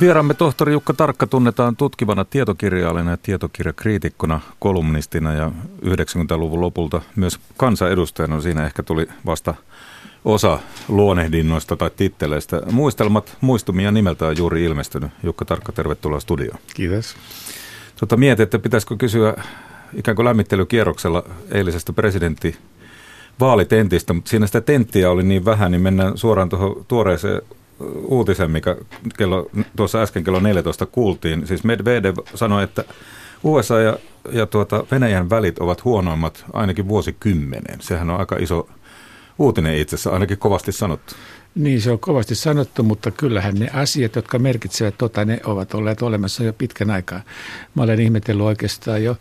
Vieraamme 0.00 0.34
tohtori 0.34 0.72
Jukka 0.72 0.94
Tarkka 0.94 1.26
tunnetaan 1.26 1.76
tutkivana 1.76 2.24
tietokirjailijana 2.24 3.10
ja 3.10 3.16
tietokirjakriitikkona, 3.16 4.40
kolumnistina 4.58 5.32
ja 5.34 5.52
90-luvun 5.84 6.60
lopulta 6.60 7.00
myös 7.16 7.40
kansanedustajana. 7.56 8.40
Siinä 8.40 8.66
ehkä 8.66 8.82
tuli 8.82 9.08
vasta 9.26 9.54
osa 10.24 10.58
luonehdinnoista 10.88 11.76
tai 11.76 11.90
titteleistä. 11.96 12.62
Muistelmat, 12.72 13.36
muistumia 13.40 13.90
nimeltä 13.90 14.26
on 14.26 14.36
juuri 14.36 14.64
ilmestynyt. 14.64 15.10
Jukka 15.22 15.44
Tarkka, 15.44 15.72
tervetuloa 15.72 16.20
studioon. 16.20 16.58
Kiitos. 16.74 17.16
Tota, 18.00 18.16
mietin, 18.16 18.42
että 18.42 18.58
pitäisikö 18.58 18.96
kysyä 18.96 19.34
ikään 19.94 20.16
kuin 20.16 20.24
lämmittelykierroksella 20.24 21.24
eilisestä 21.50 21.92
presidentti 21.92 22.56
vaalitentistä, 23.40 24.12
mutta 24.12 24.30
siinä 24.30 24.46
sitä 24.46 24.60
tenttiä 24.60 25.10
oli 25.10 25.22
niin 25.22 25.44
vähän, 25.44 25.72
niin 25.72 25.82
mennään 25.82 26.18
suoraan 26.18 26.48
tuohon 26.48 26.84
tuoreeseen 26.88 27.42
uutisen, 28.04 28.50
mikä 28.50 28.76
kello, 29.18 29.50
tuossa 29.76 30.02
äsken 30.02 30.24
kello 30.24 30.40
14 30.40 30.86
kuultiin. 30.86 31.46
Siis 31.46 31.64
Medvedev 31.64 32.16
sanoi, 32.34 32.64
että 32.64 32.84
USA 33.42 33.80
ja, 33.80 33.98
ja 34.32 34.46
tuota 34.46 34.84
Venäjän 34.90 35.30
välit 35.30 35.58
ovat 35.58 35.84
huonoimmat 35.84 36.44
ainakin 36.52 36.88
vuosikymmeneen. 36.88 37.80
Sehän 37.80 38.10
on 38.10 38.20
aika 38.20 38.36
iso 38.36 38.68
uutinen 39.38 39.76
itse 39.76 39.96
asiassa, 39.96 40.10
ainakin 40.10 40.38
kovasti 40.38 40.72
sanottu. 40.72 41.14
Niin, 41.54 41.80
se 41.80 41.90
on 41.90 41.98
kovasti 41.98 42.34
sanottu, 42.34 42.82
mutta 42.82 43.10
kyllähän 43.10 43.54
ne 43.54 43.68
asiat, 43.72 44.16
jotka 44.16 44.38
merkitsevät 44.38 44.94
tota, 44.98 45.24
ne 45.24 45.40
ovat 45.44 45.74
olleet 45.74 46.02
olemassa 46.02 46.44
jo 46.44 46.52
pitkän 46.52 46.90
aikaa. 46.90 47.20
Mä 47.74 47.82
olen 47.82 48.00
ihmetellyt 48.00 48.46
oikeastaan 48.46 49.04
jo 49.04 49.16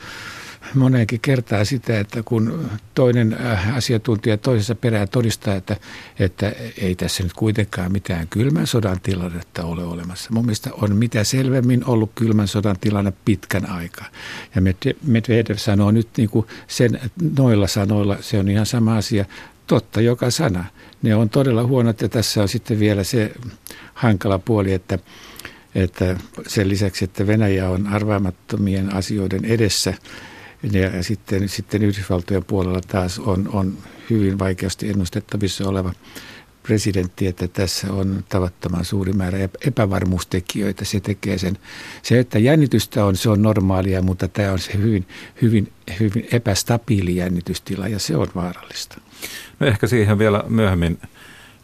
moneenkin 0.75 1.19
kertaa 1.19 1.65
sitä, 1.65 1.99
että 1.99 2.23
kun 2.23 2.69
toinen 2.95 3.37
äh, 3.45 3.77
asiantuntija 3.77 4.37
toisessa 4.37 4.75
perään 4.75 5.09
todistaa, 5.09 5.55
että, 5.55 5.75
että 6.19 6.51
ei 6.77 6.95
tässä 6.95 7.23
nyt 7.23 7.33
kuitenkaan 7.33 7.91
mitään 7.91 8.27
kylmän 8.27 8.67
sodan 8.67 9.01
tilannetta 9.03 9.63
ole 9.63 9.83
olemassa. 9.83 10.29
Mun 10.33 10.45
mielestä 10.45 10.69
on 10.73 10.95
mitä 10.95 11.23
selvemmin 11.23 11.85
ollut 11.85 12.11
kylmän 12.15 12.47
sodan 12.47 12.75
tilanne 12.81 13.13
pitkän 13.25 13.69
aikaa. 13.69 14.07
Ja 14.55 14.61
Medvedev 15.03 15.55
sanoo 15.57 15.91
nyt 15.91 16.09
niin 16.17 16.29
kuin 16.29 16.47
sen 16.67 16.99
noilla 17.37 17.67
sanoilla, 17.67 18.17
se 18.21 18.39
on 18.39 18.49
ihan 18.49 18.65
sama 18.65 18.97
asia, 18.97 19.25
totta 19.67 20.01
joka 20.01 20.31
sana. 20.31 20.65
Ne 21.01 21.15
on 21.15 21.29
todella 21.29 21.63
huonot 21.63 22.01
ja 22.01 22.09
tässä 22.09 22.41
on 22.41 22.47
sitten 22.47 22.79
vielä 22.79 23.03
se 23.03 23.31
hankala 23.93 24.39
puoli, 24.39 24.73
että 24.73 24.99
että 25.75 26.15
sen 26.47 26.69
lisäksi, 26.69 27.05
että 27.05 27.27
Venäjä 27.27 27.69
on 27.69 27.87
arvaamattomien 27.87 28.95
asioiden 28.95 29.45
edessä, 29.45 29.93
ja 30.63 31.03
sitten, 31.03 31.49
sitten 31.49 31.83
Yhdysvaltojen 31.83 32.45
puolella 32.45 32.81
taas 32.81 33.19
on, 33.19 33.49
on 33.53 33.77
hyvin 34.09 34.39
vaikeasti 34.39 34.89
ennustettavissa 34.89 35.69
oleva 35.69 35.93
presidentti, 36.63 37.27
että 37.27 37.47
tässä 37.47 37.93
on 37.93 38.23
tavattoman 38.29 38.85
suuri 38.85 39.13
määrä 39.13 39.37
epävarmuustekijöitä. 39.67 40.85
Se 40.85 40.99
tekee 40.99 41.37
sen. 41.37 41.57
Se, 42.01 42.19
että 42.19 42.39
jännitystä 42.39 43.05
on, 43.05 43.15
se 43.15 43.29
on 43.29 43.41
normaalia, 43.41 44.01
mutta 44.01 44.27
tämä 44.27 44.51
on 44.51 44.59
se 44.59 44.73
hyvin, 44.73 45.07
hyvin, 45.41 45.71
hyvin 45.99 46.27
epästabiili 46.31 47.15
jännitystila 47.15 47.87
ja 47.87 47.99
se 47.99 48.17
on 48.17 48.27
vaarallista. 48.35 49.01
No 49.59 49.67
ehkä 49.67 49.87
siihen 49.87 50.19
vielä 50.19 50.43
myöhemmin 50.47 50.99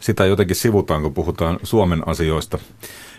sitä 0.00 0.26
jotenkin 0.26 0.56
sivutaan, 0.56 1.02
kun 1.02 1.14
puhutaan 1.14 1.58
Suomen 1.62 2.08
asioista. 2.08 2.58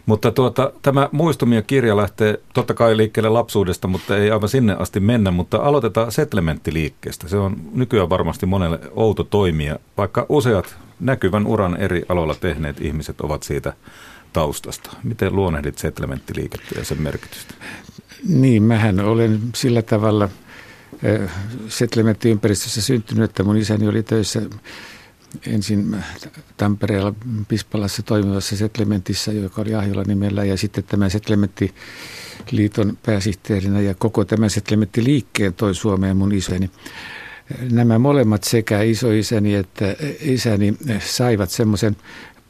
Mutta 0.07 0.31
tuota, 0.31 0.71
tämä 0.81 1.09
muistumia 1.11 1.61
kirja 1.61 1.97
lähtee 1.97 2.39
totta 2.53 2.73
kai 2.73 2.97
liikkeelle 2.97 3.29
lapsuudesta, 3.29 3.87
mutta 3.87 4.17
ei 4.17 4.31
aivan 4.31 4.49
sinne 4.49 4.75
asti 4.79 4.99
mennä. 4.99 5.31
Mutta 5.31 5.57
aloitetaan 5.57 6.11
settlementtiliikkeestä. 6.11 7.27
Se 7.27 7.37
on 7.37 7.57
nykyään 7.73 8.09
varmasti 8.09 8.45
monelle 8.45 8.79
outo 8.95 9.23
toimia, 9.23 9.79
vaikka 9.97 10.25
useat 10.29 10.75
näkyvän 10.99 11.47
uran 11.47 11.77
eri 11.77 12.05
aloilla 12.09 12.35
tehneet 12.35 12.81
ihmiset 12.81 13.21
ovat 13.21 13.43
siitä 13.43 13.73
taustasta. 14.33 14.91
Miten 15.03 15.35
luonnehdit 15.35 15.77
settlementtiliikettä 15.77 16.79
ja 16.79 16.85
sen 16.85 17.01
merkitystä? 17.01 17.53
Niin, 18.27 18.63
mähän 18.63 18.99
olen 18.99 19.39
sillä 19.55 19.81
tavalla 19.81 20.29
eh, 21.03 21.29
settlementtiympäristössä 21.67 22.81
syntynyt, 22.81 23.23
että 23.23 23.43
mun 23.43 23.57
isäni 23.57 23.87
oli 23.87 24.03
töissä 24.03 24.41
ensin 25.47 25.97
Tampereella 26.57 27.13
Pispalassa 27.47 28.03
toimivassa 28.03 28.57
settlementissä, 28.57 29.31
joka 29.31 29.61
oli 29.61 29.75
Ahjola 29.75 30.03
nimellä, 30.03 30.43
ja 30.43 30.57
sitten 30.57 30.83
tämä 30.83 31.09
settlementtiliiton 31.09 32.97
pääsihteerinä 33.05 33.81
ja 33.81 33.95
koko 33.95 34.25
tämä 34.25 34.49
settlementtiliikkeen 34.49 35.53
toi 35.53 35.75
Suomeen 35.75 36.17
mun 36.17 36.31
isäni. 36.31 36.71
Nämä 37.71 37.99
molemmat 37.99 38.43
sekä 38.43 38.81
isoisäni 38.81 39.55
että 39.55 39.95
isäni 40.21 40.77
saivat 40.99 41.49
semmoisen 41.49 41.97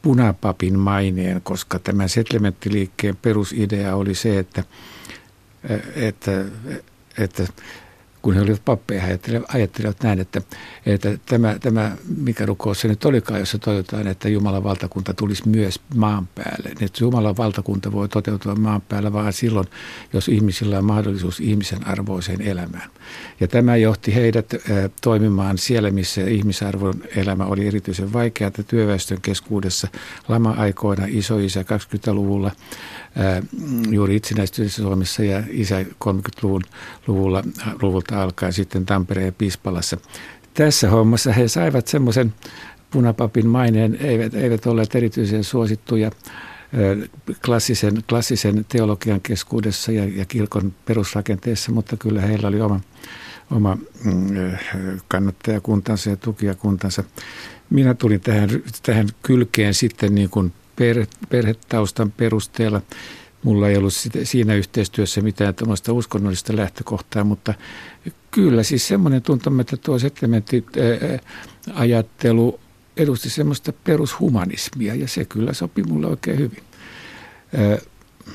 punapapin 0.01 0.79
maineen, 0.79 1.41
koska 1.41 1.79
tämä 1.79 2.07
settlementtiliikkeen 2.07 3.15
perusidea 3.15 3.95
oli 3.95 4.15
se, 4.15 4.39
että, 4.39 4.63
että, 5.95 6.45
että 7.17 7.47
kun 8.21 8.33
he 8.33 8.41
olivat 8.41 8.65
pappeja, 8.65 9.01
he 9.01 9.19
ajattelivat, 9.47 10.03
näin, 10.03 10.19
että, 10.19 10.41
että 10.85 11.17
tämä, 11.25 11.55
tämä, 11.59 11.97
mikä 12.17 12.45
rukous 12.45 12.81
se 12.81 12.87
nyt 12.87 13.05
olikaan, 13.05 13.39
jossa 13.39 13.57
toivotaan, 13.57 14.07
että 14.07 14.29
Jumalan 14.29 14.63
valtakunta 14.63 15.13
tulisi 15.13 15.49
myös 15.49 15.81
maan 15.95 16.27
päälle. 16.35 16.69
Että 16.69 16.99
Jumalan 17.01 17.37
valtakunta 17.37 17.91
voi 17.91 18.09
toteutua 18.09 18.55
maan 18.55 18.81
päällä 18.81 19.13
vaan 19.13 19.33
silloin, 19.33 19.67
jos 20.13 20.27
ihmisillä 20.27 20.77
on 20.77 20.85
mahdollisuus 20.85 21.39
ihmisen 21.39 21.87
arvoiseen 21.87 22.41
elämään. 22.41 22.89
Ja 23.39 23.47
tämä 23.47 23.75
johti 23.75 24.15
heidät 24.15 24.53
toimimaan 25.01 25.57
siellä, 25.57 25.91
missä 25.91 26.21
ihmisarvon 26.21 26.93
elämä 27.15 27.45
oli 27.45 27.67
erityisen 27.67 28.13
vaikeaa 28.13 28.51
työväestön 28.67 29.21
keskuudessa 29.21 29.87
lama-aikoina, 30.27 31.03
isoisä 31.07 31.61
20-luvulla, 31.61 32.51
juuri 33.89 34.15
itsenäistyneessä 34.15 34.81
Suomessa 34.81 35.23
ja 35.23 35.43
isä 35.49 35.81
30-luvun 35.81 36.61
luvulla, 37.07 37.43
luvulta 37.81 38.06
alkaen 38.11 38.53
sitten 38.53 38.85
Tampereen 38.85 39.33
Pispalassa. 39.33 39.97
Tässä 40.53 40.89
hommassa 40.89 41.33
he 41.33 41.47
saivat 41.47 41.87
semmoisen 41.87 42.33
punapapin 42.91 43.47
maineen, 43.47 43.97
eivät, 44.01 44.33
eivät 44.33 44.65
olleet 44.65 44.95
erityisen 44.95 45.43
suosittuja 45.43 46.11
klassisen, 47.45 48.03
klassisen 48.09 48.65
teologian 48.69 49.21
keskuudessa 49.21 49.91
ja, 49.91 50.05
ja 50.05 50.25
kirkon 50.25 50.73
perusrakenteessa, 50.85 51.71
mutta 51.71 51.97
kyllä 51.97 52.21
heillä 52.21 52.47
oli 52.47 52.61
oma, 52.61 52.79
oma 53.51 53.77
mm, 54.03 54.51
kannattajakuntansa 55.07 56.09
ja 56.09 56.15
tukijakuntansa. 56.15 57.03
Minä 57.69 57.93
tulin 57.93 58.21
tähän, 58.21 58.49
tähän 58.83 59.07
kylkeen 59.21 59.73
sitten 59.73 60.15
niin 60.15 60.29
kuin 60.29 60.53
perhe, 60.75 61.07
perhetaustan 61.29 62.11
perusteella. 62.11 62.81
Mulla 63.43 63.69
ei 63.69 63.77
ollut 63.77 63.93
siinä 64.23 64.55
yhteistyössä 64.55 65.21
mitään 65.21 65.55
tämmöistä 65.55 65.93
uskonnollista 65.93 66.55
lähtökohtaa, 66.55 67.23
mutta 67.23 67.53
kyllä 68.31 68.63
siis 68.63 68.87
semmoinen 68.87 69.21
tuntuma, 69.21 69.61
että 69.61 69.77
tuo 69.77 69.97
ajattelu 71.73 72.59
edusti 72.97 73.29
semmoista 73.29 73.73
perushumanismia 73.83 74.95
ja 74.95 75.07
se 75.07 75.25
kyllä 75.25 75.53
sopi 75.53 75.83
mulle 75.83 76.07
oikein 76.07 76.39
hyvin. 76.39 76.63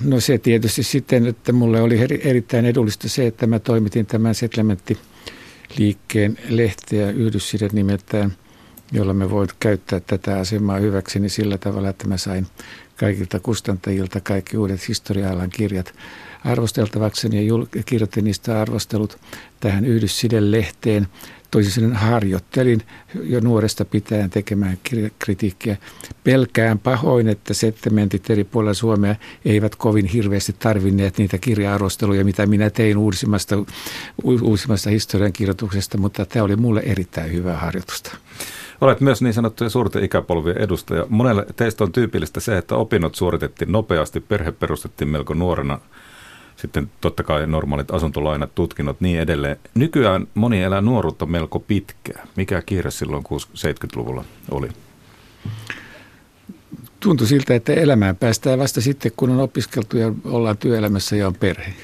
No 0.04 0.20
se 0.20 0.38
tietysti 0.38 0.82
sitten, 0.82 1.26
että 1.26 1.52
mulle 1.52 1.82
oli 1.82 1.98
erittäin 2.22 2.64
edullista 2.64 3.08
se, 3.08 3.26
että 3.26 3.46
mä 3.46 3.58
toimitin 3.58 4.06
tämän 4.06 4.34
settlementtiliikkeen 4.34 6.38
lehteä 6.48 7.10
Yhdysside 7.10 7.68
nimeltään– 7.72 8.36
jolla 8.92 9.14
me 9.14 9.30
voin 9.30 9.48
käyttää 9.60 10.00
tätä 10.00 10.38
asemaa 10.38 10.78
hyväkseni 10.78 11.28
sillä 11.28 11.58
tavalla, 11.58 11.88
että 11.88 12.08
mä 12.08 12.16
sain 12.16 12.46
kaikilta 12.96 13.40
kustantajilta 13.40 14.20
kaikki 14.20 14.56
uudet 14.56 14.88
historia-alan 14.88 15.50
kirjat 15.50 15.94
arvosteltavakseni 16.44 17.36
ja 17.36 17.54
jul- 17.54 17.82
kirjoitin 17.86 18.24
niistä 18.24 18.60
arvostelut 18.60 19.18
tähän 19.60 19.84
Yhdysside-lehteen. 19.84 21.06
Toisin 21.50 21.92
harjoittelin 21.92 22.82
jo 23.22 23.40
nuoresta 23.40 23.84
pitäen 23.84 24.30
tekemään 24.30 24.78
kritiikkiä. 25.18 25.76
Pelkään 26.24 26.78
pahoin, 26.78 27.28
että 27.28 27.54
settementit 27.54 28.30
eri 28.30 28.44
puolilla 28.44 28.74
Suomea 28.74 29.14
eivät 29.44 29.76
kovin 29.76 30.06
hirveästi 30.06 30.56
tarvinneet 30.58 31.18
niitä 31.18 31.38
kirja-arvosteluja, 31.38 32.24
mitä 32.24 32.46
minä 32.46 32.70
tein 32.70 32.96
uusimmasta, 32.96 33.56
uusimmasta 34.22 34.90
historiankirjoituksesta, 34.90 35.98
mutta 35.98 36.26
tämä 36.26 36.44
oli 36.44 36.56
mulle 36.56 36.82
erittäin 36.86 37.32
hyvää 37.32 37.56
harjoitusta. 37.56 38.16
Olet 38.82 39.00
myös 39.00 39.22
niin 39.22 39.34
sanottuja 39.34 39.70
suurten 39.70 40.04
ikäpolvien 40.04 40.58
edustaja. 40.58 41.06
Monelle 41.08 41.46
teistä 41.56 41.84
on 41.84 41.92
tyypillistä 41.92 42.40
se, 42.40 42.58
että 42.58 42.74
opinnot 42.76 43.14
suoritettiin 43.14 43.72
nopeasti, 43.72 44.20
perhe 44.20 44.52
perustettiin 44.52 45.08
melko 45.08 45.34
nuorena, 45.34 45.78
sitten 46.56 46.90
totta 47.00 47.22
kai 47.22 47.46
normaalit 47.46 47.90
asuntolainat, 47.90 48.54
tutkinnot, 48.54 49.00
niin 49.00 49.20
edelleen. 49.20 49.56
Nykyään 49.74 50.26
moni 50.34 50.62
elää 50.62 50.80
nuoruutta 50.80 51.26
melko 51.26 51.58
pitkään. 51.58 52.28
Mikä 52.36 52.62
kiire 52.66 52.90
silloin 52.90 53.24
70-luvulla 53.24 54.24
oli? 54.50 54.68
Tuntui 57.00 57.26
siltä, 57.26 57.54
että 57.54 57.72
elämään 57.72 58.16
päästään 58.16 58.58
vasta 58.58 58.80
sitten, 58.80 59.12
kun 59.16 59.30
on 59.30 59.40
opiskeltu 59.40 59.96
ja 59.96 60.12
ollaan 60.24 60.58
työelämässä 60.58 61.16
ja 61.16 61.26
on 61.26 61.34
perhe. 61.34 61.74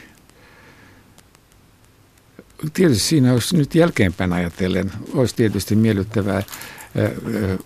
Tietysti 2.74 3.04
siinä 3.04 3.32
olisi 3.32 3.56
nyt 3.56 3.74
jälkeenpäin 3.74 4.32
ajatellen, 4.32 4.92
olisi 5.14 5.36
tietysti 5.36 5.76
miellyttävää 5.76 6.42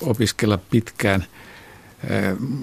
opiskella 0.02 0.58
pitkään. 0.58 1.24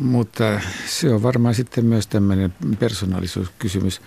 mutta 0.01 0.59
se 0.85 1.13
on 1.13 1.23
varmaan 1.23 1.55
sitten 1.55 1.85
myös 1.85 2.07
tämmöinen 2.07 2.53
persoonallisuuskysymys. 2.79 4.01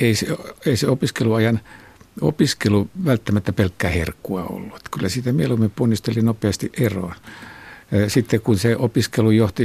Ei 0.00 0.14
se, 0.14 0.26
ei 0.66 0.76
se 0.76 0.88
opiskeluajan 0.88 1.60
opiskelu 2.20 2.90
välttämättä 3.04 3.52
pelkkää 3.52 3.90
herkkua 3.90 4.44
ollut. 4.44 4.88
Kyllä 4.90 5.08
siitä 5.08 5.32
mieluummin 5.32 5.70
punnisteli 5.70 6.22
nopeasti 6.22 6.72
eroa. 6.78 7.14
Sitten 8.08 8.40
kun 8.40 8.58
se 8.58 8.76
opiskelu 8.76 9.30
johti, 9.30 9.64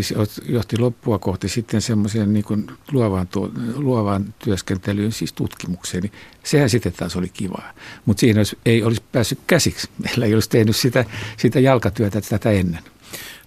johti 0.50 0.78
loppua 0.78 1.20
kohti 1.20 1.50
sitten 1.50 1.82
semmoiseen 1.82 2.34
niin 2.34 2.46
kuin 2.46 2.68
luovaan, 2.92 3.28
tuo, 3.28 3.52
luovaan 3.76 4.34
työskentelyyn, 4.40 5.12
siis 5.12 5.34
tutkimukseen, 5.34 6.04
niin 6.04 6.12
sehän 6.44 6.70
sitten 6.70 6.94
taas 6.94 7.16
oli 7.16 7.30
kivaa. 7.30 7.74
Mutta 8.06 8.20
siihen 8.20 8.38
olisi, 8.38 8.58
ei 8.66 8.84
olisi 8.84 9.02
päässyt 9.12 9.40
käsiksi. 9.48 9.90
Meillä 10.04 10.26
ei 10.26 10.34
olisi 10.34 10.50
tehnyt 10.50 10.76
sitä, 10.76 11.06
sitä 11.38 11.60
jalkatyötä 11.60 12.22
tätä 12.22 12.52
ennen. 12.52 12.84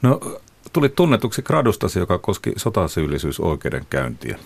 No 0.02 0.20
tuli 0.72 0.88
tunnetuksi 0.88 1.42
gradustasi, 1.42 1.98
joka 1.98 2.18
koski 2.18 2.52
sotasyyllisyysoikeudenkäyntiä. 2.56 4.38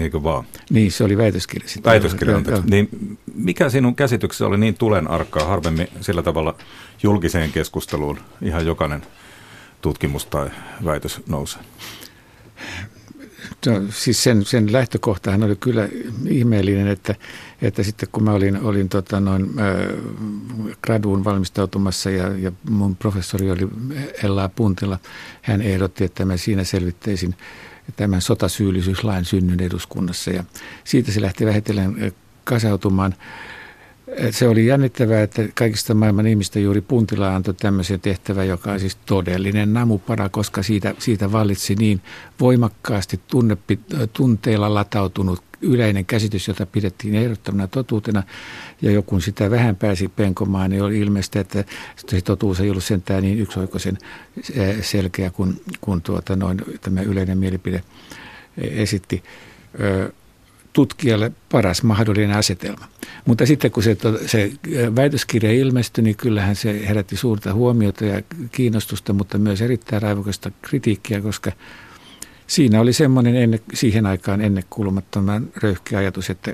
Eikö 0.00 0.22
vaan? 0.22 0.44
Niin, 0.70 0.92
se 0.92 1.04
oli 1.04 1.16
väitöskirja. 1.16 1.68
Väitöskirja, 1.84 2.36
anteeksi. 2.36 2.62
Niin 2.70 3.18
mikä 3.34 3.68
sinun 3.68 3.94
käsityksesi 3.94 4.44
oli 4.44 4.58
niin 4.58 4.74
tulen 4.74 5.10
arkaa 5.10 5.44
harvemmin 5.44 5.88
sillä 6.00 6.22
tavalla 6.22 6.54
julkiseen 7.02 7.52
keskusteluun 7.52 8.18
ihan 8.42 8.66
jokainen 8.66 9.02
tutkimus 9.82 10.26
tai 10.26 10.50
väitös 10.84 11.20
nousee? 11.26 11.62
No, 13.66 13.72
siis 13.90 14.22
sen, 14.22 14.44
sen 14.44 14.72
lähtökohtahan 14.72 15.42
oli 15.42 15.56
kyllä 15.56 15.88
ihmeellinen, 16.28 16.88
että, 16.88 17.14
että 17.62 17.82
sitten 17.82 18.08
kun 18.12 18.24
mä 18.24 18.32
olin, 18.32 18.60
olin 18.60 18.88
tota 18.88 19.20
noin, 19.20 19.42
äh, 19.42 19.76
graduun 20.82 21.24
valmistautumassa 21.24 22.10
ja, 22.10 22.28
ja 22.36 22.52
mun 22.70 22.96
professori 22.96 23.50
oli 23.50 23.68
Ella 24.22 24.48
Puntila, 24.48 24.98
hän 25.42 25.62
ehdotti, 25.62 26.04
että 26.04 26.24
mä 26.24 26.36
siinä 26.36 26.64
selvittäisin 26.64 27.34
tämän 27.96 28.22
sotasyyllisyyslain 28.22 29.24
synnyn 29.24 29.60
eduskunnassa 29.60 30.30
ja 30.30 30.44
siitä 30.84 31.12
se 31.12 31.20
lähti 31.20 31.46
vähitellen 31.46 32.12
kasautumaan 32.44 33.14
se 34.30 34.48
oli 34.48 34.66
jännittävää, 34.66 35.22
että 35.22 35.42
kaikista 35.54 35.94
maailman 35.94 36.26
ihmistä 36.26 36.58
juuri 36.60 36.80
Puntila 36.80 37.36
antoi 37.36 37.54
tämmöisen 37.54 38.00
tehtävän, 38.00 38.48
joka 38.48 38.72
on 38.72 38.80
siis 38.80 38.96
todellinen 39.06 39.72
namupara, 39.72 40.28
koska 40.28 40.62
siitä, 40.62 40.94
siitä 40.98 41.32
vallitsi 41.32 41.74
niin 41.74 42.00
voimakkaasti 42.40 43.20
tunne, 43.26 43.56
tunteilla 44.12 44.74
latautunut 44.74 45.42
yleinen 45.62 46.04
käsitys, 46.04 46.48
jota 46.48 46.66
pidettiin 46.66 47.14
ehdottomana 47.14 47.66
totuutena. 47.66 48.22
Ja 48.82 48.90
joku 48.90 49.20
sitä 49.20 49.50
vähän 49.50 49.76
pääsi 49.76 50.08
penkomaan, 50.08 50.70
niin 50.70 50.82
oli 50.82 50.98
ilmeistä, 50.98 51.40
että 51.40 51.64
se 52.08 52.20
totuus 52.20 52.60
ei 52.60 52.70
ollut 52.70 52.84
sentään 52.84 53.22
niin 53.22 53.38
yksioikoisen 53.38 53.98
selkeä 54.80 55.30
kuin, 55.30 55.62
kuin 55.80 56.02
tuota 56.02 56.36
noin, 56.36 56.60
tämä 56.80 57.02
yleinen 57.02 57.38
mielipide 57.38 57.82
esitti 58.58 59.22
tutkijalle 60.72 61.32
paras 61.50 61.82
mahdollinen 61.82 62.36
asetelma. 62.36 62.88
Mutta 63.24 63.46
sitten 63.46 63.70
kun 63.70 63.82
se, 63.82 63.96
se 64.26 64.52
väitöskirja 64.96 65.52
ilmestyi, 65.52 66.04
niin 66.04 66.16
kyllähän 66.16 66.56
se 66.56 66.88
herätti 66.88 67.16
suurta 67.16 67.54
huomiota 67.54 68.04
ja 68.04 68.22
kiinnostusta, 68.52 69.12
mutta 69.12 69.38
myös 69.38 69.62
erittäin 69.62 70.02
raivokasta 70.02 70.50
kritiikkiä, 70.62 71.20
koska 71.20 71.52
siinä 72.46 72.80
oli 72.80 72.92
semmoinen 72.92 73.36
ennen, 73.36 73.60
siihen 73.74 74.06
aikaan 74.06 74.40
ennekuulumattoman 74.40 75.48
röyhkeä 75.62 75.98
ajatus, 75.98 76.30
että, 76.30 76.52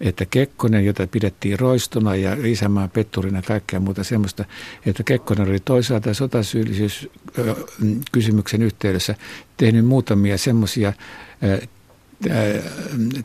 että 0.00 0.24
Kekkonen, 0.24 0.84
jota 0.84 1.06
pidettiin 1.06 1.58
roistona 1.58 2.16
ja 2.16 2.36
isämaan 2.44 2.90
petturina 2.90 3.38
ja 3.38 3.42
kaikkea 3.42 3.80
muuta 3.80 4.04
semmoista, 4.04 4.44
että 4.86 5.02
Kekkonen 5.02 5.48
oli 5.48 5.60
toisaalta 5.60 6.14
sotasyyllisyyskysymyksen 6.14 8.62
yhteydessä 8.62 9.14
tehnyt 9.56 9.86
muutamia 9.86 10.38
semmoisia 10.38 10.92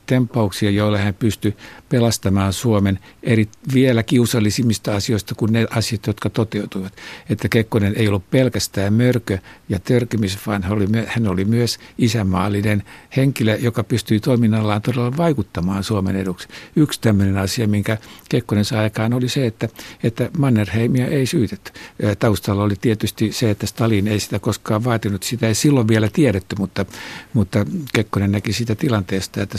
tempauksia, 0.06 0.70
joilla 0.70 0.98
hän 0.98 1.14
pystyi 1.14 1.56
pelastamaan 1.90 2.54
Suomen 2.54 3.00
eri 3.24 3.48
vielä 3.74 4.04
kiusallisimmista 4.04 4.96
asioista 4.96 5.36
kuin 5.36 5.54
ne 5.54 5.66
asiat, 5.70 6.08
jotka 6.08 6.30
toteutuivat. 6.30 6.94
Että 7.30 7.50
Kekkonen 7.50 7.94
ei 7.96 8.08
ollut 8.08 8.30
pelkästään 8.30 8.94
mörkö 8.94 9.38
ja 9.70 9.80
törkymis, 9.80 10.38
vaan 10.48 10.64
hän 10.64 10.74
oli, 10.74 10.88
hän 11.08 11.28
oli 11.28 11.46
myös 11.46 11.80
isämaallinen 11.98 12.84
henkilö, 13.18 13.56
joka 13.56 13.84
pystyi 13.84 14.20
toiminnallaan 14.20 14.82
todella 14.82 15.18
vaikuttamaan 15.18 15.84
Suomen 15.84 16.16
eduksi. 16.16 16.48
Yksi 16.76 17.02
tämmöinen 17.02 17.38
asia, 17.38 17.68
minkä 17.68 17.98
Kekkonen 18.30 18.66
sai 18.66 18.80
aikaan, 18.80 19.14
oli 19.14 19.30
se, 19.30 19.46
että, 19.46 19.70
että 20.04 20.30
Mannerheimia 20.38 21.08
ei 21.08 21.26
syytetty. 21.26 21.72
Taustalla 22.20 22.64
oli 22.64 22.76
tietysti 22.82 23.32
se, 23.32 23.50
että 23.50 23.68
Stalin 23.68 24.08
ei 24.08 24.20
sitä 24.20 24.40
koskaan 24.40 24.84
vaatinut. 24.84 25.24
Sitä 25.24 25.48
ei 25.48 25.56
silloin 25.56 25.88
vielä 25.88 26.10
tiedetty, 26.14 26.56
mutta, 26.60 26.86
mutta 27.34 27.66
Kekkonen 27.94 28.32
näki 28.32 28.54
sitä 28.54 28.76
tilanteesta, 28.82 29.42
että 29.42 29.58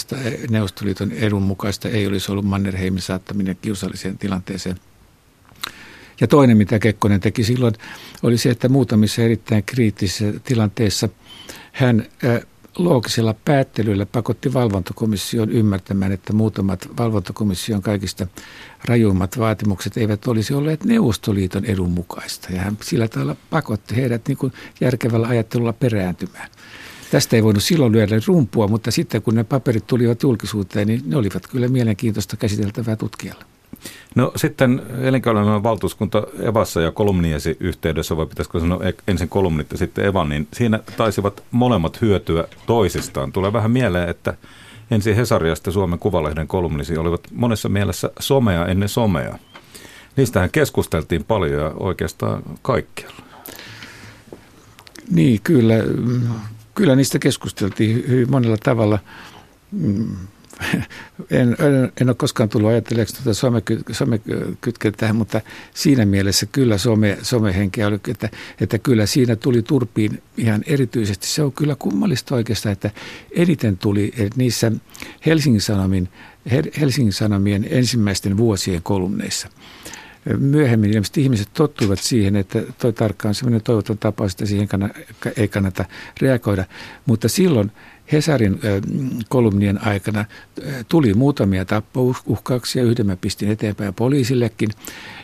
Neuvostoliiton 0.51 1.13
edun 1.13 1.43
mukaista 1.43 1.89
ei 1.89 2.07
olisi 2.07 2.33
ollut 2.33 2.45
Mannerheimin 2.45 3.03
saattaminen 3.03 3.57
kiusalliseen 3.63 4.19
tilanteeseen. 4.19 4.77
Ja 6.21 6.27
toinen, 6.27 6.57
mitä 6.57 6.79
Kekkonen 6.79 7.21
teki 7.21 7.45
silloin, 7.45 7.75
oli 8.23 8.39
se, 8.39 8.51
että 8.51 8.69
muutamissa 8.69 9.23
erittäin 9.23 9.65
kriittisissä 9.65 10.25
tilanteissa 10.45 11.09
hän 11.73 12.07
loogisella 12.79 13.35
päättelyllä 13.45 14.07
pakotti 14.07 14.53
valvontakomission 14.55 15.51
ymmärtämään, 15.51 16.13
että 16.13 16.33
muutamat 16.33 16.89
valvontakomission 16.99 17.83
kaikista 17.83 18.27
rajuimmat 18.85 19.39
vaatimukset 19.39 19.97
eivät 19.97 20.27
olisi 20.27 20.55
olleet 20.55 20.85
Neuvostoliiton 20.85 21.65
edun 21.65 21.91
mukaista. 21.91 22.49
Ja 22.53 22.61
hän 22.63 22.79
sillä 22.83 23.09
tavalla 23.09 23.37
pakotti 23.51 23.97
heidät 23.97 24.29
niin 24.29 24.39
kuin 24.39 24.53
järkevällä 24.81 25.27
ajattelulla 25.27 25.73
perääntymään. 25.73 26.49
Tästä 27.13 27.37
ei 27.37 27.43
voinut 27.43 27.63
silloin 27.63 27.93
lyödä 27.93 28.21
rumpua, 28.27 28.69
mutta 28.69 28.91
sitten 28.91 29.23
kun 29.23 29.35
ne 29.35 29.45
paperit 29.45 29.87
tulivat 29.87 30.23
julkisuuteen, 30.23 30.87
niin 30.87 31.03
ne 31.07 31.17
olivat 31.17 31.47
kyllä 31.47 31.69
mielenkiintoista 31.69 32.37
käsiteltävää 32.37 32.97
tutkijalle. 32.97 33.45
No 34.15 34.33
sitten 34.37 34.83
elinkeinoelämän 35.01 35.63
valtuuskunta 35.63 36.27
Evassa 36.41 36.81
ja 36.81 36.93
kolumniesi 36.93 37.57
yhteydessä, 37.61 38.17
vai 38.17 38.27
pitäisikö 38.27 38.61
sanoa 38.61 38.85
e- 38.85 38.93
ensin 39.09 39.29
kolumnit 39.29 39.73
ja 39.73 39.79
sitten 39.79 40.05
Evan, 40.05 40.29
niin 40.29 40.49
siinä 40.53 40.81
taisivat 40.97 41.43
molemmat 41.51 42.01
hyötyä 42.01 42.45
toisistaan. 42.67 43.33
Tulee 43.33 43.53
vähän 43.53 43.71
mieleen, 43.71 44.09
että 44.09 44.35
ensin 44.91 45.17
Hesari 45.17 45.49
ja 45.49 45.55
sitten 45.55 45.73
Suomen 45.73 45.99
Kuvalehden 45.99 46.49
kolumnisi 46.49 46.99
olivat 46.99 47.21
monessa 47.33 47.69
mielessä 47.69 48.11
somea 48.21 48.67
ennen 48.67 48.89
somea. 48.89 49.39
Niistähän 50.17 50.51
keskusteltiin 50.51 51.25
paljon 51.25 51.63
ja 51.63 51.73
oikeastaan 51.81 52.43
kaikkialla. 52.63 53.23
Niin, 55.11 55.41
kyllä 55.45 55.75
kyllä 56.75 56.97
niistä 56.97 57.19
keskusteltiin 57.19 58.05
hyvin 58.09 58.31
monella 58.31 58.57
tavalla. 58.57 58.99
Mm, 59.73 60.17
en, 61.31 61.49
en, 61.49 61.93
en 62.01 62.09
ole 62.09 62.15
koskaan 62.15 62.49
tullut 62.49 62.71
ajatelleeksi 62.71 63.15
tuota 63.15 63.35
some, 63.35 63.63
some 63.93 64.21
tähän, 64.97 65.17
mutta 65.17 65.41
siinä 65.75 66.07
mielessä 66.07 66.47
kyllä 66.47 66.79
some, 66.79 67.19
somehenkeä 67.23 67.87
oli, 67.87 68.01
että, 68.09 68.29
että 68.61 68.79
kyllä 68.79 69.07
siinä 69.07 69.37
tuli 69.37 69.63
turpiin 69.63 70.23
ihan 70.37 70.63
erityisesti. 70.67 71.27
Se 71.27 71.43
on 71.43 71.53
kyllä 71.53 71.77
kummallista 71.79 72.35
oikeastaan, 72.35 72.73
että 72.73 72.91
eniten 73.37 73.79
tuli 73.79 74.13
niissä 74.37 74.73
Helsingin, 75.27 75.61
Sanomin, 75.61 76.09
Helsingin 76.81 77.13
Sanomien 77.13 77.67
ensimmäisten 77.71 78.37
vuosien 78.37 78.83
kolumneissa– 78.83 79.49
myöhemmin 80.39 80.91
ilmeisesti 80.91 81.23
ihmiset 81.23 81.49
tottuivat 81.55 81.99
siihen, 81.99 82.37
että 82.37 82.63
toi 82.79 82.93
tarkka 82.93 83.29
on 83.29 83.35
sellainen 83.35 83.63
toivoton 83.63 83.99
tapaus, 83.99 84.33
että 84.33 84.47
siihen 84.47 84.69
kannata, 84.69 84.95
ei 85.37 85.49
kannata 85.49 85.85
reagoida. 86.21 86.65
Mutta 87.07 87.29
silloin 87.29 87.73
Hesarin 88.13 88.61
kolumnien 89.29 89.85
aikana 89.87 90.25
tuli 90.89 91.15
muutamia 91.15 91.65
tappouhkauksia, 91.65 92.83
yhden 92.83 93.07
mä 93.07 93.17
pistin 93.17 93.51
eteenpäin 93.51 93.95
poliisillekin. 93.95 94.71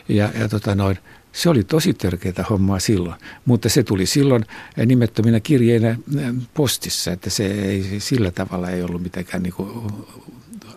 Ja, 0.09 0.31
ja 0.39 0.49
tota 0.49 0.75
noin, 0.75 0.97
se 1.31 1.49
oli 1.49 1.63
tosi 1.63 1.93
törkeää 1.93 2.45
hommaa 2.49 2.79
silloin, 2.79 3.15
mutta 3.45 3.69
se 3.69 3.83
tuli 3.83 4.05
silloin 4.05 4.45
nimettöminä 4.85 5.39
kirjeinä 5.39 5.97
postissa, 6.53 7.11
että 7.11 7.29
se 7.29 7.45
ei 7.45 7.99
sillä 7.99 8.31
tavalla 8.31 8.69
ei 8.69 8.83
ollut 8.83 9.03
mitenkään 9.03 9.43
niin 9.43 9.53
kuin 9.53 9.69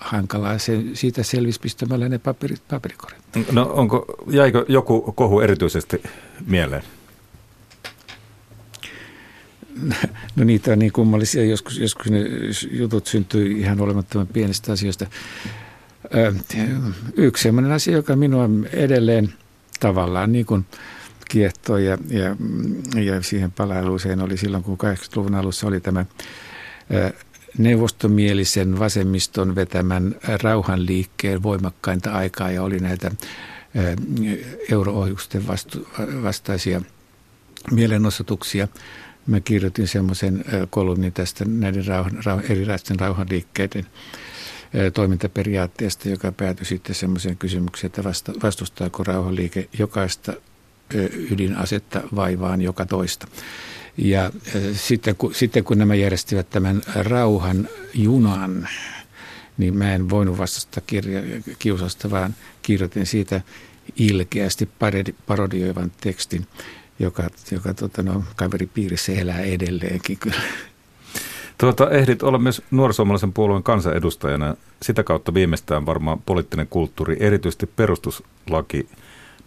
hankalaa. 0.04 0.58
Se, 0.58 0.82
siitä 0.94 1.22
selvisi 1.22 1.60
pistämällä 1.60 2.08
ne 2.08 2.18
paperit 2.18 2.62
paperikorin. 2.68 3.18
No 3.52 3.70
onko, 3.72 4.04
jäikö 4.30 4.64
joku 4.68 5.12
kohu 5.12 5.40
erityisesti 5.40 6.02
mieleen? 6.46 6.82
No 10.36 10.44
niitä 10.44 10.72
on 10.72 10.78
niin 10.78 10.92
kummallisia. 10.92 11.44
Joskus, 11.44 11.78
joskus 11.78 12.10
ne 12.10 12.20
jutut 12.70 13.06
syntyy 13.06 13.58
ihan 13.58 13.80
olemattoman 13.80 14.26
pienistä 14.26 14.72
asioista. 14.72 15.06
Yksi 17.16 17.42
sellainen 17.42 17.72
asia, 17.72 17.96
joka 17.96 18.16
minua 18.16 18.48
edelleen 18.72 19.32
tavallaan 19.80 20.32
niin 20.32 20.46
kuin 20.46 20.66
kiehtoo 21.28 21.78
ja, 21.78 21.98
ja, 22.08 22.36
ja 23.02 23.22
siihen 23.22 23.52
palailuuseen 23.52 24.22
oli 24.22 24.36
silloin, 24.36 24.62
kun 24.62 24.78
80-luvun 24.78 25.34
alussa 25.34 25.66
oli 25.66 25.80
tämä 25.80 26.04
neuvostomielisen 27.58 28.78
vasemmiston 28.78 29.54
vetämän 29.54 30.14
rauhanliikkeen 30.42 31.42
voimakkainta 31.42 32.12
aikaa 32.12 32.50
ja 32.50 32.62
oli 32.62 32.78
näitä 32.78 33.10
euroohjusten 34.70 35.46
vastu, 35.46 35.88
vastaisia 36.22 36.82
mielenosoituksia. 37.70 38.68
mä 39.26 39.40
kirjoitin 39.40 39.88
semmoisen 39.88 40.44
kolumnin 40.70 41.12
tästä 41.12 41.44
näiden 41.44 41.86
rauhan, 41.86 42.18
rauhan, 42.24 42.44
erilaisten 42.48 43.00
rauhanliikkeiden 43.00 43.86
toimintaperiaatteesta, 44.94 46.08
joka 46.08 46.32
päätyi 46.32 46.66
sitten 46.66 46.94
semmoiseen 46.94 47.36
kysymykseen, 47.36 47.86
että 47.88 48.04
vasta, 48.04 48.32
vastustaako 48.42 49.04
rauhanliike 49.04 49.68
jokaista 49.78 50.32
ydinasetta 51.30 52.00
vaivaan 52.14 52.62
joka 52.62 52.86
toista. 52.86 53.26
Ja 53.96 54.30
sitten 54.72 55.16
kun, 55.16 55.34
sitten 55.34 55.64
kun 55.64 55.78
nämä 55.78 55.94
järjestivät 55.94 56.50
tämän 56.50 56.82
rauhan 56.94 57.68
junan, 57.94 58.68
niin 59.58 59.76
mä 59.76 59.94
en 59.94 60.10
voinut 60.10 60.38
vastata 60.38 60.80
kirja, 60.86 61.20
kiusasta, 61.58 62.10
vaan 62.10 62.34
kirjoitin 62.62 63.06
siitä 63.06 63.40
ilkeästi 63.96 64.68
parodioivan 65.26 65.92
tekstin, 66.00 66.46
joka, 66.98 67.28
joka 67.50 67.74
tota, 67.74 68.02
no, 68.02 68.24
kaveripiirissä 68.36 69.12
elää 69.12 69.40
edelleenkin 69.40 70.18
kyllä. 70.18 70.42
Tuota, 71.58 71.90
ehdit 71.90 72.22
olla 72.22 72.38
myös 72.38 72.62
nuorisoomalaisen 72.70 73.32
puolueen 73.32 73.62
kansanedustajana. 73.62 74.56
Sitä 74.82 75.02
kautta 75.02 75.34
viimeistään 75.34 75.86
varmaan 75.86 76.22
poliittinen 76.26 76.66
kulttuuri, 76.66 77.16
erityisesti 77.20 77.66
perustuslaki, 77.66 78.88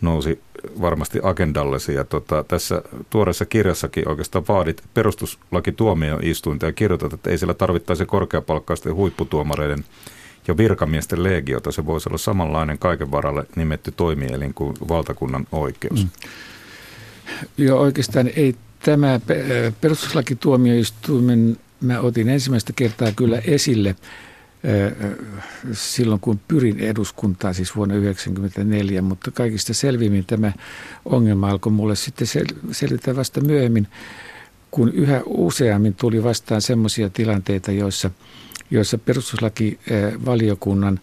nousi 0.02 0.42
varmasti 0.82 1.20
agendallesi. 1.24 1.94
Ja 1.94 2.04
tota, 2.04 2.44
tässä 2.44 2.82
tuoreessa 3.10 3.46
kirjassakin 3.46 4.10
oikeastaan 4.10 4.46
vaadit 4.48 4.84
perustuslakituomioistuinta 4.94 6.66
ja 6.66 6.74
kirjoitat, 6.74 7.14
että 7.14 7.30
ei 7.30 7.38
siellä 7.38 7.54
tarvittaisi 7.54 8.06
korkeapalkkaisten 8.06 8.96
huipputuomareiden 8.96 9.86
ja 10.48 10.58
virkamiesten 10.58 11.24
legiota. 11.24 11.72
Se 11.72 11.86
voisi 11.86 12.10
olla 12.10 12.18
samanlainen 12.18 12.78
kaiken 12.78 13.12
varalle 13.12 13.46
nimetty 13.56 13.92
toimielin 13.92 14.54
kuin 14.54 14.74
valtakunnan 14.88 15.48
oikeus. 15.52 16.04
Mm. 16.04 16.10
Joo, 17.58 17.80
oikeastaan 17.80 18.30
ei 18.36 18.56
tämä 18.86 19.20
perustuslakituomioistuimen, 19.82 21.58
mä 21.82 22.00
otin 22.00 22.30
ensimmäistä 22.30 22.74
kertaa 22.76 23.12
kyllä 23.12 23.42
esille 23.46 23.96
silloin, 25.74 26.22
kun 26.22 26.40
pyrin 26.48 26.80
eduskuntaan, 26.80 27.54
siis 27.54 27.76
vuonna 27.76 27.96
1994, 27.96 29.02
mutta 29.02 29.32
kaikista 29.32 29.74
selvimmin 29.74 30.26
tämä 30.26 30.54
ongelma 31.06 31.50
alkoi 31.50 31.72
mulle 31.72 31.96
sitten 31.96 32.28
sel- 32.28 32.56
selvitä 32.72 33.16
vasta 33.16 33.42
myöhemmin, 33.42 33.88
kun 34.72 34.94
yhä 34.94 35.22
useammin 35.26 35.94
tuli 35.94 36.24
vastaan 36.24 36.62
semmoisia 36.62 37.10
tilanteita, 37.10 37.72
joissa, 37.72 38.12
joissa 38.72 38.98
perustuslakivaliokunnan 38.98 41.00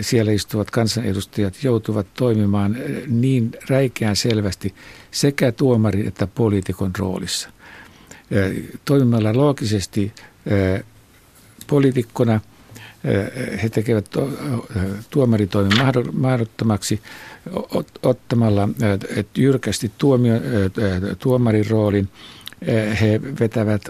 siellä 0.00 0.32
istuvat 0.32 0.70
kansanedustajat 0.70 1.64
joutuvat 1.64 2.06
toimimaan 2.14 2.76
niin 3.06 3.52
räikeän 3.68 4.16
selvästi 4.16 4.74
sekä 5.10 5.52
tuomarin 5.52 6.08
että 6.08 6.26
poliitikon 6.26 6.90
roolissa. 6.98 7.48
Toimimalla 8.84 9.36
loogisesti 9.36 10.12
poliitikkona 11.66 12.40
he 13.62 13.68
tekevät 13.68 14.04
tuomaritoimen 15.10 15.78
mahdottomaksi 16.12 17.00
ottamalla 18.02 18.68
jyrkästi 19.36 19.92
tuomio, 19.98 20.34
tuomarin 21.18 21.70
roolin. 21.70 22.08
He 23.00 23.20
vetävät 23.40 23.82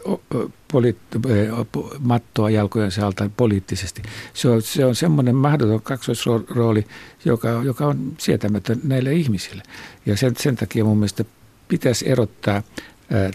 mattoa 1.99 2.51
jalkojensa 2.51 3.07
alta 3.07 3.31
poliittisesti. 3.37 4.03
Se 4.35 4.49
on, 4.49 4.63
se 4.63 4.85
on 4.85 4.95
semmoinen 4.95 5.37
mahdoton 5.37 5.83
kaksoisrooli, 5.83 6.87
joka, 7.25 7.49
joka 7.49 7.87
on 7.87 8.13
sietämätön 8.19 8.81
näille 8.85 9.13
ihmisille. 9.13 9.63
Ja 10.07 10.17
sen, 10.17 10.35
sen 10.39 10.57
takia 10.57 10.85
mun 10.85 10.97
mielestä 10.99 11.25
pitäisi 11.69 12.11
erottaa 12.11 12.63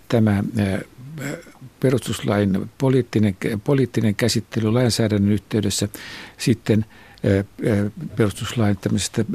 tämä 0.08 0.44
perustuslain 1.80 2.70
poliittinen, 2.78 3.38
poliittinen 3.64 4.16
käsittely 4.16 4.72
lainsäädännön 4.72 5.32
yhteydessä 5.32 5.88
sitten 6.38 6.86
perustuslain 8.16 8.78
tämmöisestä 8.78 9.26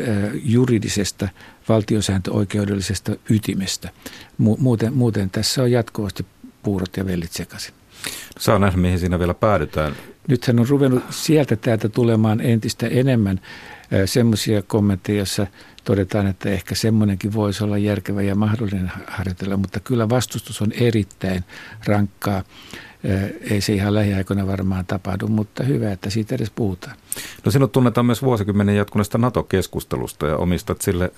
juridisesta 0.45 1.29
valtiosääntöoikeudellisesta 1.69 3.17
ytimestä. 3.31 3.91
Muuten, 4.39 4.93
muuten 4.95 5.31
tässä 5.31 5.63
on 5.63 5.71
jatkuvasti 5.71 6.27
puurot 6.63 6.97
ja 6.97 7.07
vellit 7.07 7.33
sekaisin. 7.33 7.75
Saa 8.39 8.59
nähdä, 8.59 8.77
mihin 8.77 8.99
siinä 8.99 9.19
vielä 9.19 9.35
päädytään. 9.35 9.97
Nythän 10.31 10.61
on 10.61 10.69
ruvennut 10.69 11.03
sieltä 11.11 11.57
täältä 11.57 11.89
tulemaan 11.89 12.41
entistä 12.41 12.87
enemmän 12.87 13.41
semmoisia 14.05 14.63
kommentteja, 14.63 15.19
joissa 15.19 15.47
todetaan, 15.85 16.27
että 16.27 16.51
ehkä 16.51 16.75
semmoinenkin 16.75 17.33
voisi 17.33 17.65
olla 17.65 17.79
järkevä 17.79 18.23
ja 18.23 18.35
mahdollinen 18.35 18.93
harjoitella, 19.07 19.57
mutta 19.57 19.81
kyllä 19.81 20.09
vastustus 20.09 20.63
on 20.63 20.73
erittäin 20.73 21.45
rankkaa. 21.87 22.43
Ei 23.51 23.61
se 23.61 23.73
ihan 23.73 23.95
lähiaikoina 23.95 24.47
varmaan 24.47 24.87
tapahdu, 24.87 25.29
mutta 25.29 25.65
hyvä, 25.65 25.93
että 25.93 26.11
siitä 26.11 26.35
edes 26.35 26.51
puhutaan. 26.51 26.97
No 27.45 27.51
sinut 27.51 27.73
tunnetaan 27.73 28.07
myös 28.07 28.23
vuosikymmenen 28.23 28.77
jatkuneesta 28.77 29.19
NATO-keskustelusta 29.19 30.27
ja 30.27 30.37
omistat 30.37 30.81
sille 30.81 31.13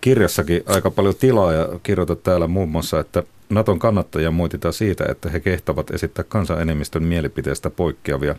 kirjassakin 0.00 0.62
aika 0.66 0.90
paljon 0.90 1.14
tilaa 1.14 1.52
ja 1.52 1.68
kirjoitat 1.82 2.22
täällä 2.22 2.46
muun 2.46 2.68
muassa, 2.68 3.00
että 3.00 3.22
Naton 3.50 3.78
kannattajia 3.78 4.30
moititaan 4.30 4.74
siitä, 4.74 5.04
että 5.08 5.30
he 5.30 5.40
kehtavat 5.40 5.90
esittää 5.90 6.24
kansanenemmistön 6.28 7.02
mielipiteestä 7.02 7.70
poikkeavia 7.70 8.34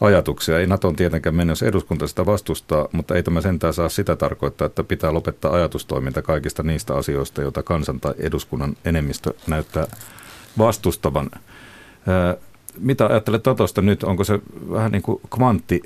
ajatuksia. 0.00 0.58
Ei 0.58 0.66
Naton 0.66 0.96
tietenkään 0.96 1.34
mennä, 1.34 1.50
jos 1.50 1.62
eduskunta 1.62 2.06
sitä 2.06 2.26
vastustaa, 2.26 2.88
mutta 2.92 3.14
ei 3.14 3.22
tämä 3.22 3.40
sentään 3.40 3.74
saa 3.74 3.88
sitä 3.88 4.16
tarkoittaa, 4.16 4.66
että 4.66 4.84
pitää 4.84 5.14
lopettaa 5.14 5.52
ajatustoiminta 5.52 6.22
kaikista 6.22 6.62
niistä 6.62 6.94
asioista, 6.94 7.42
joita 7.42 7.62
kansan 7.62 8.00
tai 8.00 8.14
eduskunnan 8.18 8.76
enemmistö 8.84 9.34
näyttää 9.46 9.86
vastustavan. 10.58 11.30
Mitä 12.78 13.06
ajattelet 13.06 13.46
Natosta 13.46 13.82
nyt? 13.82 14.02
Onko 14.02 14.24
se 14.24 14.40
vähän 14.70 14.92
niin 14.92 15.02
kuin 15.02 15.20
kvantti 15.34 15.82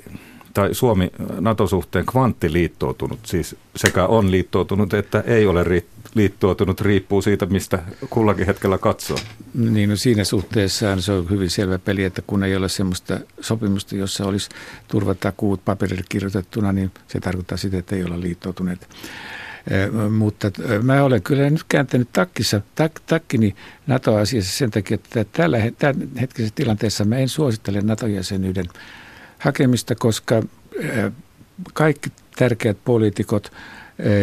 tai 0.53 0.73
Suomi 0.73 1.11
NATO-suhteen 1.39 2.05
kvanttiliittoutunut, 2.05 3.19
siis 3.25 3.55
sekä 3.75 4.05
on 4.05 4.31
liittoutunut 4.31 4.93
että 4.93 5.23
ei 5.27 5.45
ole 5.45 5.83
liittoutunut, 6.15 6.81
riippuu 6.81 7.21
siitä, 7.21 7.45
mistä 7.45 7.79
kullakin 8.09 8.45
hetkellä 8.45 8.77
katsoo. 8.77 9.17
Niin, 9.53 9.89
no 9.89 9.95
siinä 9.95 10.23
suhteessa 10.23 11.01
se 11.01 11.11
on 11.11 11.29
hyvin 11.29 11.49
selvä 11.49 11.79
peli, 11.79 12.03
että 12.03 12.21
kun 12.27 12.43
ei 12.43 12.55
ole 12.55 12.69
sellaista 12.69 13.19
sopimusta, 13.41 13.95
jossa 13.95 14.25
olisi 14.25 14.49
turvatakuut 14.87 15.65
paperille 15.65 16.03
kirjoitettuna, 16.09 16.71
niin 16.71 16.91
se 17.07 17.19
tarkoittaa 17.19 17.57
sitä, 17.57 17.77
että 17.77 17.95
ei 17.95 18.03
olla 18.03 18.21
liittoutuneet. 18.21 18.89
Mutta 20.17 20.51
mä 20.81 21.03
olen 21.03 21.21
kyllä 21.21 21.49
nyt 21.49 21.63
kääntänyt 21.69 22.09
takkissa, 22.13 22.61
tak, 22.75 22.91
takkini 23.05 23.55
NATO-asiassa 23.87 24.57
sen 24.57 24.71
takia, 24.71 24.95
että 24.95 25.25
tällä, 25.31 25.57
hetkisessä 26.21 26.55
tilanteessa 26.55 27.05
mä 27.05 27.17
en 27.17 27.29
suosittele 27.29 27.81
NATO-jäsenyyden 27.81 28.65
hakemista, 29.41 29.95
koska 29.95 30.43
kaikki 31.73 32.09
tärkeät 32.35 32.77
poliitikot 32.85 33.51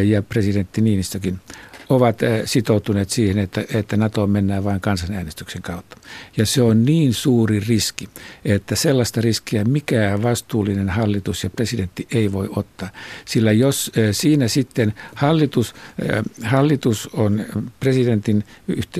ja 0.04 0.22
presidentti 0.22 0.80
Niinistökin 0.80 1.40
ovat 1.88 2.18
sitoutuneet 2.44 3.10
siihen, 3.10 3.38
että, 3.38 3.64
että 3.74 3.96
NATO 3.96 4.26
mennään 4.26 4.64
vain 4.64 4.80
kansanäänestyksen 4.80 5.62
kautta. 5.62 5.96
Ja 6.36 6.46
se 6.46 6.62
on 6.62 6.84
niin 6.84 7.14
suuri 7.14 7.60
riski, 7.60 8.08
että 8.44 8.76
sellaista 8.76 9.20
riskiä 9.20 9.64
mikään 9.64 10.22
vastuullinen 10.22 10.88
hallitus 10.88 11.44
ja 11.44 11.50
presidentti 11.50 12.08
ei 12.10 12.32
voi 12.32 12.48
ottaa. 12.56 12.88
Sillä 13.24 13.52
jos 13.52 13.92
siinä 14.12 14.48
sitten 14.48 14.94
hallitus, 15.14 15.74
hallitus 16.42 17.08
on 17.12 17.44
presidentin 17.80 18.44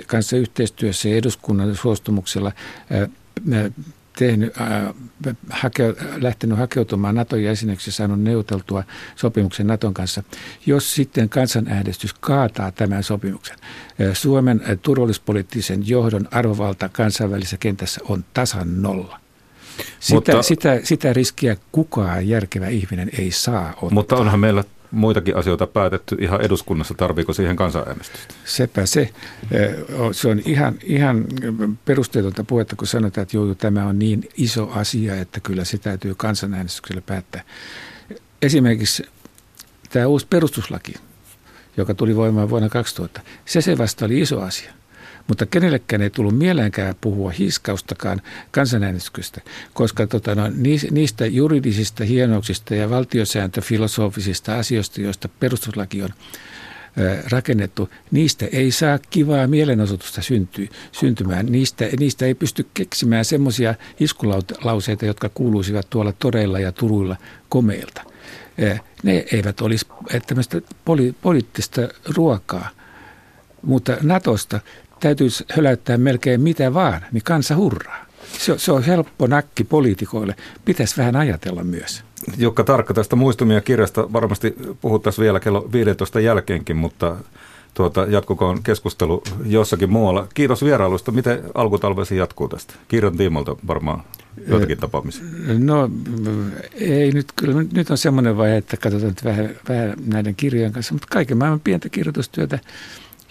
kanssa 0.07 0.37
yhteistyössä 0.37 1.09
ja 1.09 1.17
eduskunnan 1.17 1.77
suostumuksella 1.77 2.53
tehnyt, 4.19 4.53
äh, 4.61 4.95
hake, 5.51 5.95
lähtenyt 6.17 6.59
hakeutumaan 6.59 7.15
Naton 7.15 7.43
jäseneksi 7.43 7.89
ja 7.89 7.93
saanut 7.93 8.21
neuvoteltua 8.21 8.85
sopimuksen 9.17 9.67
Naton 9.67 9.95
kanssa, 9.95 10.23
jos 10.67 10.95
sitten 10.95 11.29
kansanäänestys 11.29 12.15
kaataa 12.21 12.73
tämän 12.73 13.03
sopimuksen. 13.03 13.57
Suomen 14.13 14.61
turvallispoliittisen 14.83 15.89
johdon 15.89 16.29
arvovalta 16.31 16.89
kansainvälisessä 16.89 17.57
kentässä 17.57 18.01
on 18.09 18.25
tasan 18.35 18.83
nolla. 18.83 19.21
Sitä, 20.01 20.15
mutta, 20.15 20.43
sitä, 20.43 20.81
sitä 20.83 21.13
riskiä 21.13 21.57
kukaan 21.73 22.29
järkevä 22.29 22.69
ihminen 22.69 23.11
ei 23.19 23.31
saa 23.31 23.69
ottaa. 23.73 23.91
Mutta 23.91 24.17
onhan 24.17 24.41
meillä 24.41 24.65
muitakin 24.91 25.37
asioita 25.37 25.67
päätetty 25.67 26.17
ihan 26.21 26.41
eduskunnassa, 26.41 26.95
tarviiko 26.95 27.33
siihen 27.33 27.57
kansanäänestystä? 27.57 28.35
Sepä 28.45 28.87
se. 28.87 29.11
Se 30.13 30.29
on 30.29 30.41
ihan, 30.45 30.75
ihan 30.83 31.25
perusteetonta 31.85 32.45
puhetta, 32.45 32.77
kun 32.77 32.87
sanotaan, 32.87 33.23
että 33.23 33.37
joo, 33.37 33.55
tämä 33.55 33.87
on 33.87 33.99
niin 33.99 34.29
iso 34.37 34.71
asia, 34.71 35.17
että 35.17 35.41
kyllä 35.41 35.65
se 35.65 35.79
täytyy 35.79 36.15
kansanäänestyksellä 36.15 37.01
päättää. 37.01 37.43
Esimerkiksi 38.43 39.03
tämä 39.91 40.07
uusi 40.07 40.27
perustuslaki, 40.31 40.95
joka 41.77 41.95
tuli 41.95 42.17
voimaan 42.17 42.51
vuonna 42.51 42.69
2000, 42.69 43.21
se 43.45 43.61
se 43.61 43.79
vasta 43.79 44.05
oli 44.05 44.21
iso 44.21 44.41
asia. 44.41 44.78
Mutta 45.29 45.47
kenellekään 45.47 46.03
ei 46.03 46.11
tullut 46.11 46.39
mieleenkään 46.39 46.95
puhua 47.01 47.31
hiiskaustakaan 47.31 48.23
kansanäänestystä, 48.51 49.41
koska 49.75 50.07
tota, 50.07 50.35
no, 50.35 50.43
niistä 50.91 51.27
juridisista 51.27 52.05
hienouksista 52.05 52.75
ja 52.75 52.91
valtiosääntöfilosofisista 52.91 54.59
asioista, 54.59 55.01
joista 55.01 55.29
perustuslaki 55.41 56.03
on 56.03 56.11
rakennettu, 57.31 57.89
niistä 58.11 58.47
ei 58.53 58.71
saa 58.71 58.99
kivaa 59.11 59.47
mielenosoitusta 59.47 60.23
syntyä, 60.23 60.67
syntymään. 60.93 61.47
Niistä, 61.47 61.85
niistä 61.99 62.27
ei 62.27 62.35
pysty 62.35 62.67
keksimään 62.75 63.25
semmoisia 63.25 63.75
iskulauseita, 64.01 65.07
jotka 65.07 65.29
kuuluisivat 65.29 65.91
tuolla 65.91 66.13
toreilla 66.13 66.59
ja 66.59 66.73
turuilla 66.73 67.17
komeilta. 67.49 68.03
Ne 69.03 69.25
eivät 69.33 69.61
olisi 69.61 69.87
tämmöistä 70.27 70.61
poli, 70.85 71.15
poliittista 71.23 71.81
ruokaa, 72.17 72.69
mutta 73.63 73.97
Natosta 74.03 74.61
täytyisi 75.01 75.45
höläyttää 75.51 75.99
melkein 75.99 76.41
mitä 76.41 76.75
vaan, 76.75 77.05
niin 77.13 77.23
kansa 77.25 77.57
hurraa. 77.57 78.07
Se, 78.39 78.59
se 78.59 78.73
on 78.73 78.83
helppo 78.83 79.27
nakki 79.27 79.65
poliitikoille. 79.65 80.37
Pitäisi 80.65 80.97
vähän 80.97 81.17
ajatella 81.17 81.65
myös. 81.65 82.05
Jukka 82.39 82.65
Tarkka 82.65 82.95
tästä 82.95 83.17
muistumia 83.17 83.61
kirjasta 83.61 84.13
varmasti 84.13 84.55
puhuttaisiin 84.81 85.23
vielä 85.23 85.41
kello 85.41 85.69
15 85.73 86.21
jälkeenkin, 86.21 86.77
mutta 86.77 87.17
tuota, 87.75 88.07
jatkukoon 88.09 88.63
keskustelu 88.63 89.23
jossakin 89.45 89.91
muualla. 89.91 90.27
Kiitos 90.35 90.65
vierailusta. 90.65 91.13
Miten 91.13 91.43
alkutalvesi 91.55 92.17
jatkuu 92.17 92.49
tästä? 92.49 92.75
Kirjan 92.89 93.17
tiimolta 93.17 93.57
varmaan 93.67 94.03
joitakin 94.47 94.79
tapaamisia. 94.79 95.25
No 95.59 95.91
ei 96.75 97.13
nyt, 97.13 97.27
kyllä 97.37 97.63
nyt 97.73 97.91
on 97.91 97.99
semmoinen 97.99 98.37
vaihe, 98.37 98.57
että 98.57 98.77
katsotaan 98.77 99.09
nyt 99.09 99.25
vähän, 99.25 99.51
vähän 99.69 99.97
näiden 100.07 100.35
kirjojen 100.35 100.73
kanssa, 100.73 100.95
mutta 100.95 101.09
kaiken 101.11 101.39
maailman 101.39 101.61
pientä 101.61 101.89
kirjoitustyötä 101.89 102.59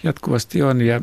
jatkuvasti 0.02 0.62
on 0.62 0.80
ja 0.80 1.00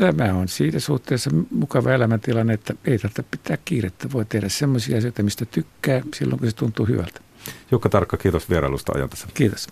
tämä 0.00 0.34
on 0.34 0.48
siitä 0.48 0.80
suhteessa 0.80 1.30
mukava 1.50 1.92
elämäntilanne, 1.92 2.54
että 2.54 2.74
ei 2.84 2.98
tarvitse 2.98 3.22
pitää 3.30 3.56
kiirettä. 3.64 4.12
Voi 4.12 4.24
tehdä 4.24 4.48
semmoisia 4.48 4.98
asioita, 4.98 5.22
mistä 5.22 5.44
tykkää 5.44 6.02
silloin, 6.14 6.38
kun 6.38 6.50
se 6.50 6.56
tuntuu 6.56 6.86
hyvältä. 6.86 7.20
Jukka 7.70 7.88
Tarkka, 7.88 8.16
kiitos 8.16 8.50
vierailusta 8.50 8.92
ajan 8.96 9.10
tässä. 9.10 9.26
Kiitos. 9.34 9.68